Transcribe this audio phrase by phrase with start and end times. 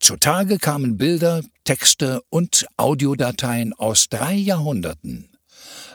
[0.00, 5.28] Zutage kamen Bilder, Texte und Audiodateien aus drei Jahrhunderten.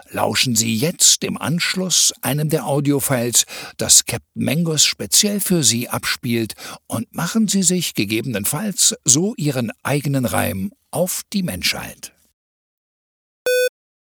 [0.09, 3.45] Lauschen Sie jetzt im Anschluss einem der Audiofiles,
[3.77, 6.53] das Captain Mangos speziell für Sie abspielt,
[6.85, 12.13] und machen Sie sich gegebenenfalls so Ihren eigenen Reim auf die Menschheit.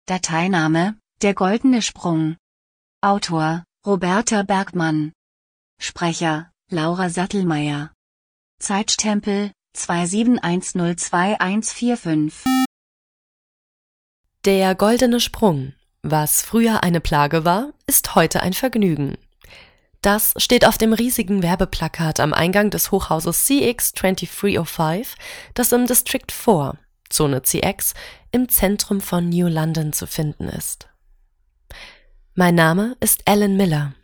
[0.07, 2.37] Dateiname Der goldene Sprung.
[3.01, 5.13] Autor Roberta Bergmann.
[5.81, 7.93] Sprecher Laura Sattelmeier.
[8.61, 12.33] Zeitstempel 27102145.
[14.45, 15.73] Der goldene Sprung
[16.09, 19.19] was früher eine Plage war, ist heute ein Vergnügen.
[20.03, 25.09] Das steht auf dem riesigen Werbeplakat am Eingang des Hochhauses CX2305,
[25.55, 26.79] das im District 4,
[27.11, 27.95] Zone CX,
[28.31, 30.87] im Zentrum von New London zu finden ist.
[32.37, 33.95] Mein Name ist Alan Miller.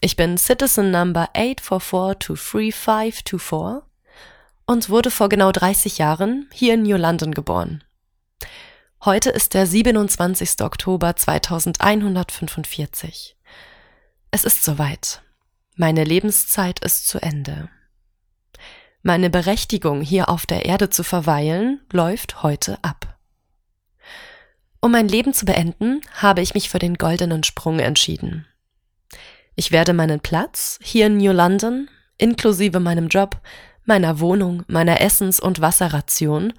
[0.00, 3.87] Ich bin Citizen Number 844235524
[4.68, 7.82] und wurde vor genau 30 Jahren hier in New London geboren.
[9.02, 10.60] Heute ist der 27.
[10.60, 13.34] Oktober 2145.
[14.30, 15.22] Es ist soweit.
[15.74, 17.70] Meine Lebenszeit ist zu Ende.
[19.02, 23.18] Meine Berechtigung, hier auf der Erde zu verweilen, läuft heute ab.
[24.82, 28.46] Um mein Leben zu beenden, habe ich mich für den goldenen Sprung entschieden.
[29.56, 33.40] Ich werde meinen Platz hier in New London, inklusive meinem Job,
[33.88, 36.52] meiner Wohnung, meiner Essens- und Wasserration,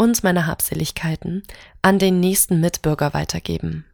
[0.00, 1.42] und meine Habseligkeiten
[1.82, 3.84] an den nächsten Mitbürger weitergeben.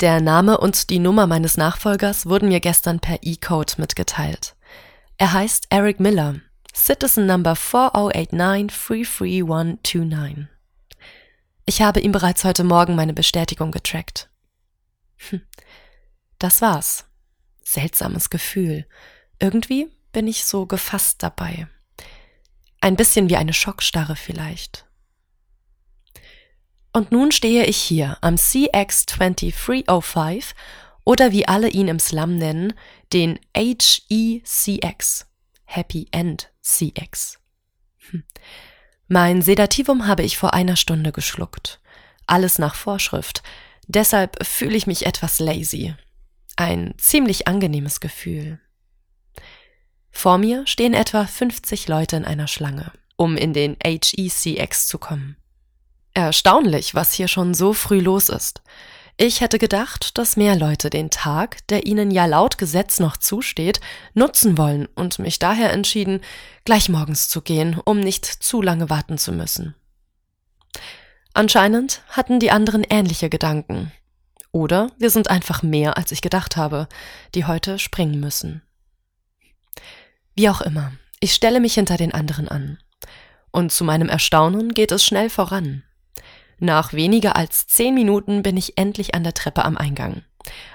[0.00, 4.56] Der Name und die Nummer meines Nachfolgers wurden mir gestern per E-Code mitgeteilt.
[5.18, 6.36] Er heißt Eric Miller,
[6.74, 10.46] Citizen Number 4089333129.
[11.66, 14.30] Ich habe ihm bereits heute Morgen meine Bestätigung getrackt.
[15.28, 15.42] Hm.
[16.38, 17.04] Das war's.
[17.62, 18.86] Seltsames Gefühl.
[19.38, 21.68] Irgendwie bin ich so gefasst dabei.
[22.80, 24.86] Ein bisschen wie eine Schockstarre vielleicht.
[26.94, 30.54] Und nun stehe ich hier am CX2305
[31.04, 32.72] oder wie alle ihn im Slum nennen,
[33.12, 35.26] den HECX,
[35.66, 37.38] Happy End CX.
[38.08, 38.24] Hm.
[39.08, 41.78] Mein Sedativum habe ich vor einer Stunde geschluckt.
[42.26, 43.42] Alles nach Vorschrift.
[43.86, 45.94] Deshalb fühle ich mich etwas lazy.
[46.56, 48.60] Ein ziemlich angenehmes Gefühl.
[50.16, 55.36] Vor mir stehen etwa 50 Leute in einer Schlange, um in den HECX zu kommen.
[56.14, 58.62] Erstaunlich, was hier schon so früh los ist.
[59.18, 63.82] Ich hätte gedacht, dass mehr Leute den Tag, der ihnen ja laut Gesetz noch zusteht,
[64.14, 66.22] nutzen wollen und mich daher entschieden,
[66.64, 69.74] gleich morgens zu gehen, um nicht zu lange warten zu müssen.
[71.34, 73.92] Anscheinend hatten die anderen ähnliche Gedanken.
[74.50, 76.88] Oder wir sind einfach mehr, als ich gedacht habe,
[77.34, 78.62] die heute springen müssen.
[80.36, 82.78] Wie auch immer, ich stelle mich hinter den anderen an.
[83.50, 85.82] Und zu meinem Erstaunen geht es schnell voran.
[86.58, 90.22] Nach weniger als zehn Minuten bin ich endlich an der Treppe am Eingang.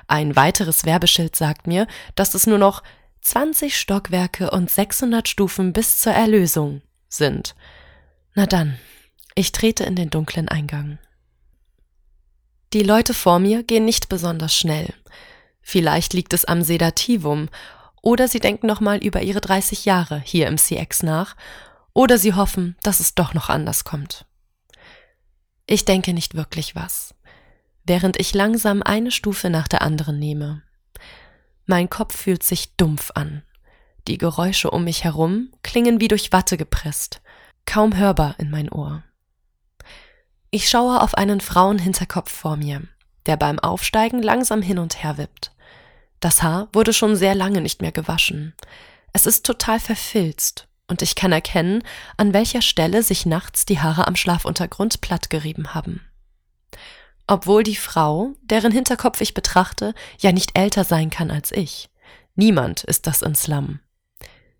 [0.07, 2.81] Ein weiteres Werbeschild sagt mir, dass es nur noch
[3.21, 7.55] 20 Stockwerke und 600 Stufen bis zur Erlösung sind.
[8.33, 8.79] Na dann,
[9.35, 10.97] ich trete in den dunklen Eingang.
[12.73, 14.93] Die Leute vor mir gehen nicht besonders schnell.
[15.61, 17.49] Vielleicht liegt es am Sedativum
[18.01, 21.35] oder sie denken nochmal über ihre 30 Jahre hier im CX nach.
[21.93, 24.25] Oder sie hoffen, dass es doch noch anders kommt.
[25.67, 27.13] Ich denke nicht wirklich was,
[27.85, 30.63] während ich langsam eine Stufe nach der anderen nehme.
[31.65, 33.43] Mein Kopf fühlt sich dumpf an.
[34.07, 37.21] Die Geräusche um mich herum klingen wie durch Watte gepresst,
[37.65, 39.03] kaum hörbar in mein Ohr.
[40.49, 42.81] Ich schaue auf einen Frauenhinterkopf vor mir,
[43.25, 45.51] der beim Aufsteigen langsam hin und her wippt.
[46.21, 48.53] Das Haar wurde schon sehr lange nicht mehr gewaschen.
[49.11, 51.83] Es ist total verfilzt und ich kann erkennen,
[52.15, 56.01] an welcher Stelle sich nachts die Haare am Schlafuntergrund plattgerieben haben.
[57.27, 61.89] Obwohl die Frau, deren Hinterkopf ich betrachte, ja nicht älter sein kann als ich.
[62.35, 63.79] Niemand ist das in Slum.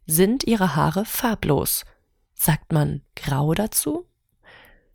[0.07, 1.85] Sind ihre Haare farblos?
[2.33, 4.07] Sagt man grau dazu?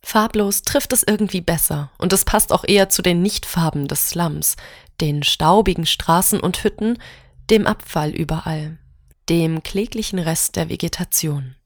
[0.09, 4.55] Farblos trifft es irgendwie besser und es passt auch eher zu den Nichtfarben des Slums,
[5.01, 7.03] den staubigen Straßen und Hütten,
[7.51, 8.79] dem Abfall überall,
[9.29, 11.57] dem kläglichen Rest der Vegetation.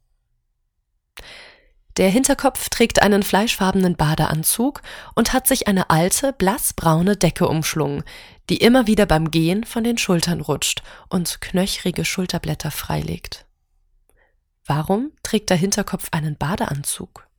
[1.99, 4.81] Der Hinterkopf trägt einen fleischfarbenen Badeanzug
[5.15, 8.05] und hat sich eine alte, blassbraune Decke umschlungen,
[8.49, 13.45] die immer wieder beim Gehen von den Schultern rutscht und knöchrige Schulterblätter freilegt.
[14.65, 17.30] Warum trägt der Hinterkopf einen Badeanzug?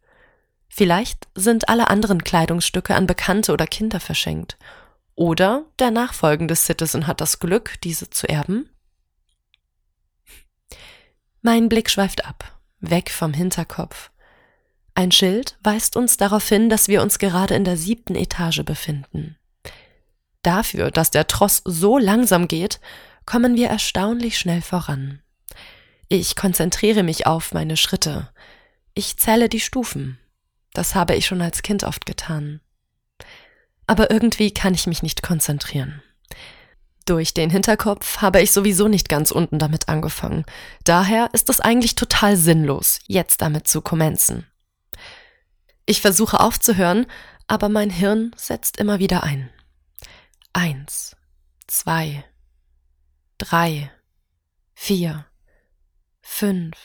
[0.73, 4.57] Vielleicht sind alle anderen Kleidungsstücke an Bekannte oder Kinder verschenkt.
[5.15, 8.69] Oder der nachfolgende Citizen hat das Glück, diese zu erben?
[11.41, 14.11] Mein Blick schweift ab, weg vom Hinterkopf.
[14.93, 19.35] Ein Schild weist uns darauf hin, dass wir uns gerade in der siebten Etage befinden.
[20.41, 22.79] Dafür, dass der Tross so langsam geht,
[23.25, 25.21] kommen wir erstaunlich schnell voran.
[26.07, 28.29] Ich konzentriere mich auf meine Schritte.
[28.93, 30.17] Ich zähle die Stufen.
[30.73, 32.61] Das habe ich schon als Kind oft getan.
[33.87, 36.01] Aber irgendwie kann ich mich nicht konzentrieren.
[37.05, 40.45] Durch den Hinterkopf habe ich sowieso nicht ganz unten damit angefangen.
[40.83, 44.47] Daher ist es eigentlich total sinnlos, jetzt damit zu kommenzen.
[45.85, 47.07] Ich versuche aufzuhören,
[47.47, 49.49] aber mein Hirn setzt immer wieder ein.
[50.53, 51.17] Eins,
[51.67, 52.23] zwei,
[53.37, 53.91] drei,
[54.73, 55.25] vier,
[56.21, 56.77] fünf,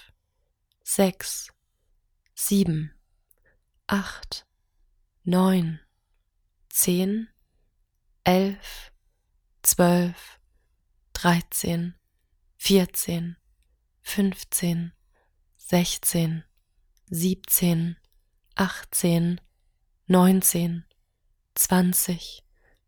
[0.82, 1.52] sechs,
[2.34, 2.95] sieben,
[3.86, 4.46] acht,
[5.22, 5.80] neun,
[6.68, 7.28] zehn,
[8.24, 8.92] elf,
[9.62, 10.40] zwölf,
[11.12, 11.94] dreizehn,
[12.56, 13.36] vierzehn,
[14.02, 14.92] fünfzehn,
[15.56, 16.44] sechzehn,
[17.08, 17.96] siebzehn,
[18.54, 19.40] achtzehn,
[20.06, 20.84] neunzehn,
[21.54, 22.44] zwanzig,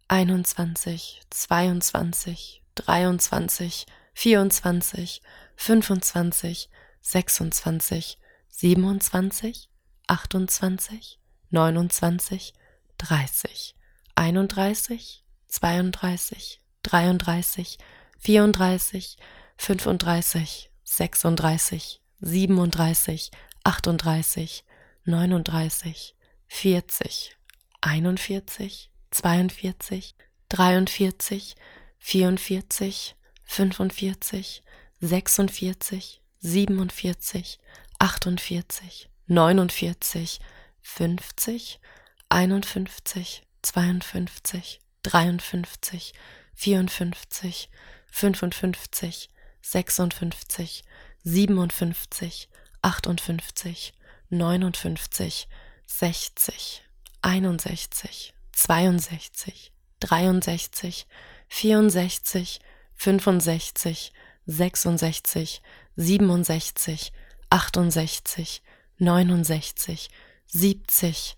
[0.08, 5.22] einundzwanzig, zweiundzwanzig, dreiundzwanzig, vierundzwanzig,
[5.56, 8.18] fünfundzwanzig, sechsundzwanzig,
[8.48, 9.70] siebenundzwanzig,
[10.08, 11.20] achtundzwanzig,
[11.50, 12.52] neunundzwanzig,
[12.98, 13.76] dreißig,
[14.16, 17.78] einunddreißig, zweiunddreißig, dreiunddreißig,
[18.18, 19.16] vierunddreißig,
[19.56, 23.30] fünfunddreißig, sechsunddreißig, siebenunddreißig,
[23.64, 24.64] achtunddreißig,
[25.04, 26.16] neununddreißig,
[26.48, 27.36] vierzig,
[27.80, 30.16] einundvierzig, zweiundvierzig,
[30.48, 31.54] dreiundvierzig,
[31.98, 34.62] vierundvierzig, fünfundvierzig,
[35.00, 37.58] sechsundvierzig, siebenundvierzig,
[37.98, 40.40] achtundvierzig, neunundvierzig,
[40.80, 41.80] fünfzig,
[42.28, 46.12] einundfünfzig, zweiundfünfzig, dreiundfünfzig,
[46.54, 47.70] vierundfünfzig,
[48.10, 49.30] fünfundfünfzig,
[49.62, 50.82] sechsundfünfzig,
[51.22, 52.48] siebenundfünfzig,
[52.82, 53.92] achtundfünfzig,
[54.30, 55.48] neunundfünfzig,
[55.86, 56.82] sechzig,
[57.22, 61.06] einundsechzig, zweiundsechzig, dreiundsechzig,
[61.48, 62.60] vierundsechzig,
[62.94, 64.12] fünfundsechzig,
[64.46, 65.62] sechsundsechzig,
[65.96, 67.12] siebenundsechzig,
[67.50, 68.62] achtundsechzig,
[68.98, 70.10] neunundsechzig,
[70.46, 71.36] siebzig,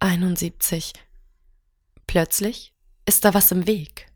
[0.00, 0.92] einundsiebzig.
[2.06, 2.74] Plötzlich
[3.06, 4.10] ist da was im Weg.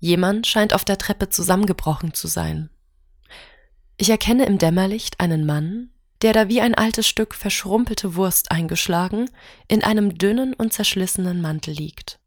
[0.00, 2.70] Jemand scheint auf der Treppe zusammengebrochen zu sein.
[3.96, 5.90] Ich erkenne im Dämmerlicht einen Mann,
[6.22, 9.30] der da wie ein altes Stück verschrumpelte Wurst eingeschlagen
[9.66, 12.20] in einem dünnen und zerschlissenen Mantel liegt.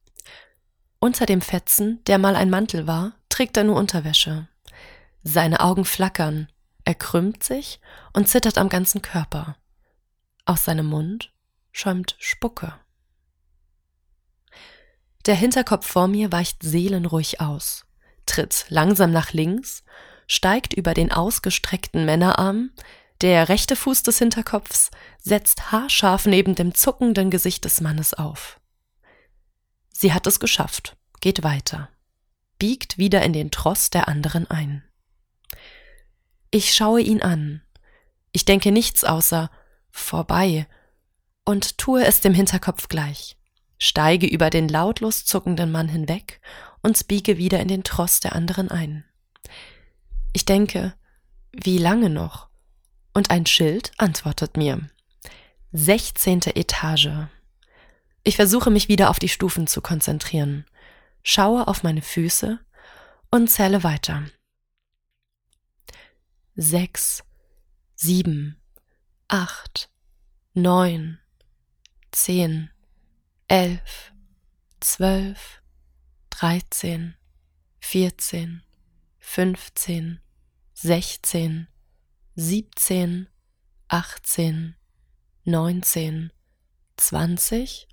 [1.00, 4.48] Unter dem Fetzen, der mal ein Mantel war, trägt er nur Unterwäsche.
[5.24, 6.48] Seine Augen flackern,
[6.92, 7.80] er krümmt sich
[8.12, 9.56] und zittert am ganzen Körper.
[10.44, 11.32] Aus seinem Mund
[11.72, 12.74] schäumt Spucke.
[15.26, 17.86] Der Hinterkopf vor mir weicht seelenruhig aus,
[18.26, 19.86] tritt langsam nach links,
[20.28, 22.72] steigt über den ausgestreckten Männerarm,
[23.22, 28.60] der rechte Fuß des Hinterkopfs setzt haarscharf neben dem zuckenden Gesicht des Mannes auf.
[29.94, 31.88] Sie hat es geschafft, geht weiter,
[32.60, 34.84] biegt wieder in den Tross der anderen ein.
[36.52, 37.62] Ich schaue ihn an.
[38.32, 39.50] Ich denke nichts außer
[39.90, 40.68] vorbei
[41.46, 43.38] und tue es dem Hinterkopf gleich,
[43.78, 46.42] steige über den lautlos zuckenden Mann hinweg
[46.82, 49.06] und biege wieder in den Tross der anderen ein.
[50.34, 50.94] Ich denke,
[51.52, 52.52] wie lange noch?
[53.14, 54.90] und ein Schild antwortet mir.
[55.72, 57.28] Sechzehnte Etage.
[58.24, 60.66] Ich versuche mich wieder auf die Stufen zu konzentrieren,
[61.24, 62.60] schaue auf meine Füße
[63.32, 64.24] und zähle weiter.
[66.56, 67.24] Sechs,
[67.96, 68.62] sieben,
[69.30, 69.90] acht,
[70.54, 71.20] neun,
[72.12, 72.70] zehn,
[73.48, 74.12] elf,
[74.82, 75.62] zwölf,
[76.30, 77.16] dreizehn,
[77.80, 78.64] vierzehn,
[79.18, 80.20] fünfzehn,
[80.74, 81.68] sechzehn,
[82.36, 83.30] siebzehn,
[83.88, 84.76] achtzehn,
[85.46, 86.34] neunzehn,
[86.98, 87.88] zwanzig,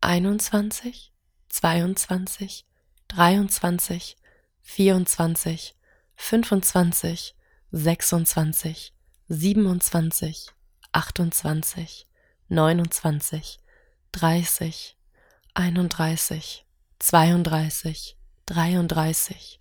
[0.00, 1.12] einundzwanzig,
[1.48, 2.64] zweiundzwanzig,
[3.08, 4.16] dreiundzwanzig,
[4.60, 5.74] vierundzwanzig,
[6.14, 7.34] fünfundzwanzig,
[7.70, 8.94] sechsundzwanzig,
[9.28, 10.50] siebenundzwanzig,
[10.92, 12.06] achtundzwanzig,
[12.48, 13.58] neunundzwanzig,
[14.12, 14.96] dreißig,
[15.54, 16.64] einunddreißig,
[16.98, 19.58] zweiunddreißig, dreiunddreißig,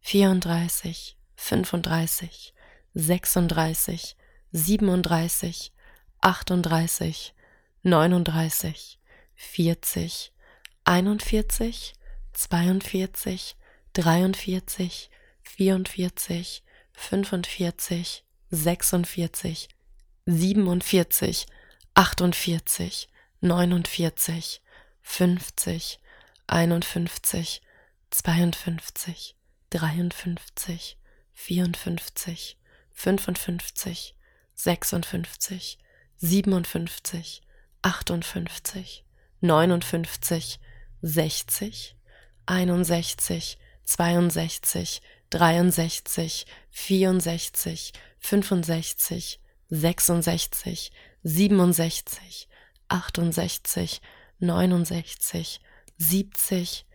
[0.00, 2.54] vierunddreißig, fünfunddreißig,
[2.94, 4.16] sechsunddreißig,
[4.52, 5.72] siebenunddreißig,
[6.20, 7.34] achtunddreißig,
[7.82, 8.98] neununddreißig,
[9.34, 10.32] vierzig,
[10.84, 11.94] einundvierzig,
[12.32, 13.56] zweiundvierzig,
[13.94, 15.10] dreiundvierzig,
[15.42, 16.62] vierundvierzig,
[16.96, 19.68] fünfundvierzig, sechsundvierzig,
[20.24, 21.46] siebenundvierzig,
[21.94, 23.08] achtundvierzig,
[23.40, 24.62] neunundvierzig,
[25.02, 26.00] fünfzig,
[26.46, 27.60] einundfünfzig,
[28.10, 29.36] zweiundfünfzig,
[29.70, 30.98] dreiundfünfzig,
[31.32, 32.58] vierundfünfzig,
[32.92, 34.16] fünfundfünfzig,
[34.54, 35.78] sechsundfünfzig,
[36.16, 37.42] siebenundfünfzig,
[37.82, 39.04] achtundfünfzig,
[39.40, 40.58] neunundfünfzig,
[41.02, 41.96] sechzig,
[42.46, 50.90] einundsechzig, zweiundsechzig, dreiundsechzig, vierundsechzig, fünfundsechzig, sechsundsechzig,
[51.22, 52.48] siebenundsechzig,
[52.88, 54.00] achtundsechzig,
[54.38, 55.60] neunundsechzig,
[55.98, 56.86] siebzig,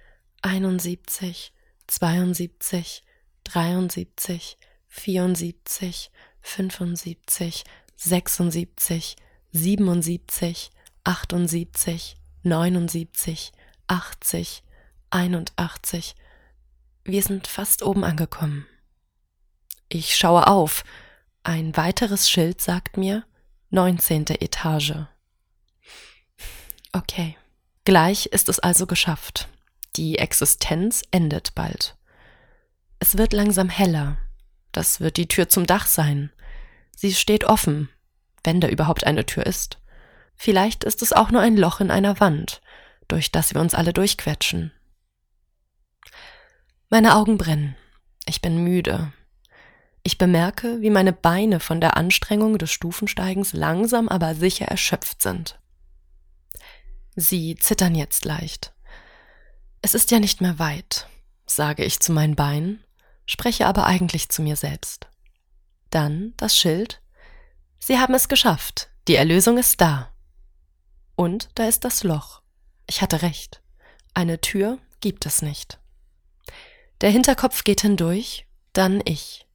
[0.42, 1.54] einundsiebzig,
[1.88, 3.04] zweiundsiebzig,
[3.44, 4.58] dreiundsiebzig,
[4.88, 6.12] vierundsiebzig,
[6.42, 7.64] fünfundsiebzig,
[7.96, 9.16] sechsundsiebzig,
[9.52, 10.70] siebenundsiebzig,
[11.04, 13.52] achtundsiebzig, neunundsiebzig,
[13.88, 14.64] achtzig,
[15.10, 16.16] einundachtzig.
[17.04, 18.68] Wir sind fast oben angekommen.
[19.90, 20.84] Ich schaue auf.
[21.44, 23.26] Ein weiteres Schild sagt mir
[23.70, 24.94] neunzehnte Etage.
[26.94, 27.38] Okay.
[27.84, 29.48] Gleich ist es also geschafft.
[29.96, 31.98] Die Existenz endet bald.
[33.00, 34.18] Es wird langsam heller.
[34.72, 36.32] Das wird die Tür zum Dach sein.
[36.96, 37.90] Sie steht offen,
[38.44, 39.80] wenn da überhaupt eine Tür ist.
[40.36, 42.62] Vielleicht ist es auch nur ein Loch in einer Wand,
[43.08, 44.72] durch das wir uns alle durchquetschen.
[46.92, 47.76] Meine Augen brennen.
[48.28, 49.12] Ich bin müde.
[50.04, 55.60] Ich bemerke, wie meine Beine von der Anstrengung des Stufensteigens langsam aber sicher erschöpft sind.
[57.16, 58.74] Sie zittern jetzt leicht.
[59.82, 61.08] Es ist ja nicht mehr weit,
[61.48, 62.84] sage ich zu meinen Beinen
[63.32, 65.08] spreche aber eigentlich zu mir selbst.
[65.90, 67.02] Dann das Schild.
[67.80, 68.90] Sie haben es geschafft.
[69.08, 70.12] Die Erlösung ist da.
[71.16, 72.42] Und da ist das Loch.
[72.88, 73.62] Ich hatte recht.
[74.14, 75.81] Eine Tür gibt es nicht.
[77.02, 79.48] Der Hinterkopf geht hindurch, dann ich.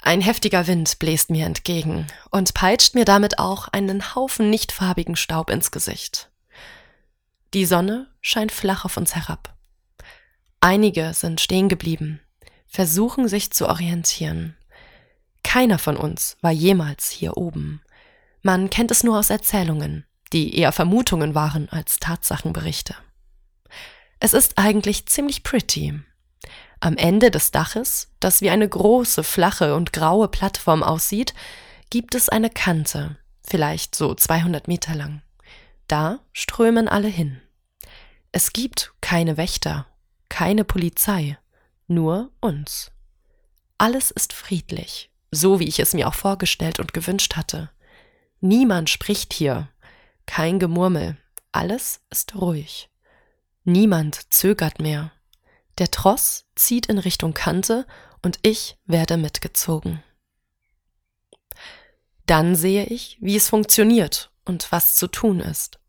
[0.00, 5.50] Ein heftiger Wind bläst mir entgegen und peitscht mir damit auch einen Haufen nichtfarbigen Staub
[5.50, 6.30] ins Gesicht.
[7.54, 9.56] Die Sonne scheint flach auf uns herab.
[10.60, 12.20] Einige sind stehen geblieben,
[12.68, 14.56] versuchen sich zu orientieren.
[15.42, 17.82] Keiner von uns war jemals hier oben.
[18.42, 22.94] Man kennt es nur aus Erzählungen, die eher Vermutungen waren als Tatsachenberichte.
[24.20, 25.98] Es ist eigentlich ziemlich pretty.
[26.80, 31.34] Am Ende des Daches, das wie eine große, flache und graue Plattform aussieht,
[31.90, 35.22] gibt es eine Kante, vielleicht so 200 Meter lang.
[35.88, 37.40] Da strömen alle hin.
[38.32, 39.86] Es gibt keine Wächter,
[40.28, 41.38] keine Polizei
[41.88, 42.90] nur uns.
[43.78, 47.70] Alles ist friedlich, so wie ich es mir auch vorgestellt und gewünscht hatte.
[48.40, 49.68] Niemand spricht hier,
[50.26, 51.16] kein Gemurmel,
[51.52, 52.90] alles ist ruhig.
[53.68, 55.10] Niemand zögert mehr.
[55.78, 57.84] Der Tross zieht in Richtung Kante
[58.22, 60.04] und ich werde mitgezogen.
[62.26, 65.80] Dann sehe ich, wie es funktioniert und was zu tun ist.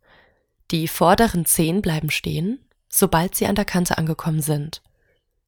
[0.71, 4.81] Die vorderen zehn bleiben stehen, sobald sie an der Kante angekommen sind.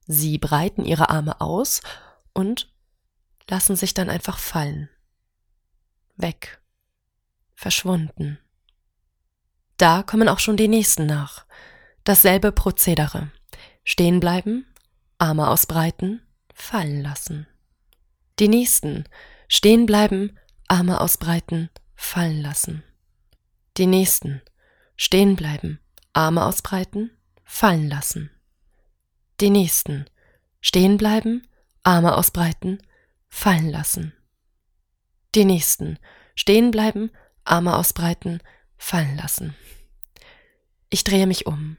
[0.05, 1.81] Sie breiten ihre Arme aus
[2.33, 2.71] und
[3.49, 4.87] lassen sich dann einfach fallen.
[6.15, 6.61] Weg.
[7.55, 8.37] Verschwunden.
[9.77, 11.47] Da kommen auch schon die nächsten nach.
[12.09, 13.29] Dasselbe Prozedere.
[13.83, 14.65] Stehen bleiben,
[15.19, 16.23] Arme ausbreiten,
[16.55, 17.45] fallen lassen.
[18.39, 19.03] Die nächsten.
[19.47, 20.35] Stehen bleiben,
[20.67, 22.83] Arme ausbreiten, fallen lassen.
[23.77, 24.41] Die nächsten.
[24.95, 25.79] Stehen bleiben,
[26.11, 27.11] Arme ausbreiten,
[27.43, 28.31] fallen lassen.
[29.39, 30.05] Die nächsten.
[30.61, 31.47] Stehen bleiben,
[31.83, 32.81] Arme ausbreiten,
[33.27, 34.13] fallen lassen.
[35.35, 35.99] Die nächsten.
[36.33, 37.11] Stehen bleiben,
[37.43, 38.41] Arme ausbreiten,
[38.77, 39.55] fallen lassen.
[40.89, 41.77] Ich drehe mich um.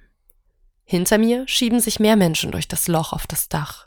[0.91, 3.87] Hinter mir schieben sich mehr Menschen durch das Loch auf das Dach.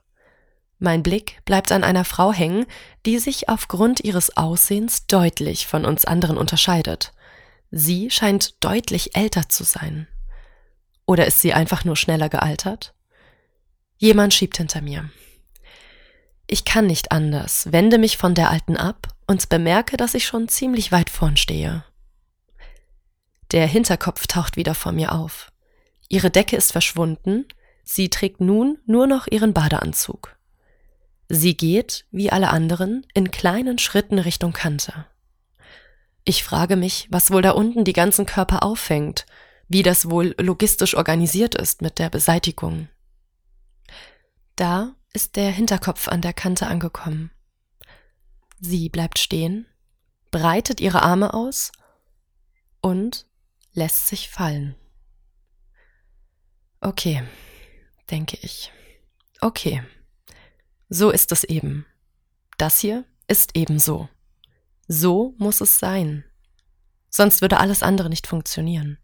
[0.79, 2.65] Mein Blick bleibt an einer Frau hängen,
[3.05, 7.11] die sich aufgrund ihres Aussehens deutlich von uns anderen unterscheidet.
[7.71, 10.07] Sie scheint deutlich älter zu sein.
[11.05, 12.93] Oder ist sie einfach nur schneller gealtert?
[13.97, 15.09] Jemand schiebt hinter mir.
[16.47, 20.47] Ich kann nicht anders, wende mich von der Alten ab und bemerke, dass ich schon
[20.47, 21.83] ziemlich weit vorn stehe.
[23.51, 25.52] Der Hinterkopf taucht wieder vor mir auf.
[26.13, 27.47] Ihre Decke ist verschwunden,
[27.83, 30.37] sie trägt nun nur noch ihren Badeanzug.
[31.27, 35.07] Sie geht, wie alle anderen, in kleinen Schritten Richtung Kante.
[36.23, 39.25] Ich frage mich, was wohl da unten die ganzen Körper auffängt,
[39.67, 42.89] wie das wohl logistisch organisiert ist mit der Beseitigung.
[44.55, 47.31] Da ist der Hinterkopf an der Kante angekommen.
[48.59, 49.65] Sie bleibt stehen,
[50.29, 51.71] breitet ihre Arme aus
[52.81, 53.25] und
[53.73, 54.75] lässt sich fallen.
[56.83, 57.23] Okay,
[58.11, 58.69] denke ich.
[59.39, 59.83] Okay,
[60.89, 61.85] so ist es eben.
[62.57, 64.09] Das hier ist eben so.
[64.89, 66.25] So muss es sein.
[67.09, 68.97] Sonst würde alles andere nicht funktionieren.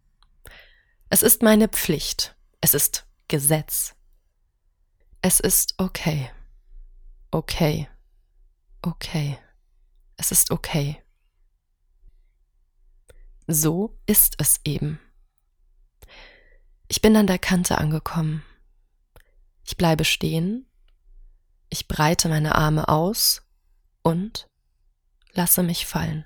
[1.09, 2.35] Es ist meine Pflicht.
[2.59, 3.95] Es ist Gesetz.
[5.21, 6.29] Es ist okay.
[7.31, 7.87] Okay.
[8.81, 9.37] Okay.
[10.17, 11.01] Es ist okay.
[13.47, 14.99] So ist es eben.
[16.91, 18.43] Ich bin an der Kante angekommen.
[19.63, 20.65] Ich bleibe stehen,
[21.69, 23.43] ich breite meine Arme aus
[24.01, 24.49] und
[25.33, 26.25] lasse mich fallen.